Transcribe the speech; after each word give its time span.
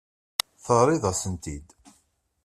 Terriḍ-asen-t-id. 0.65 1.67